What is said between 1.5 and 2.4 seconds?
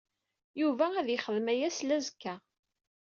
aya slazekka.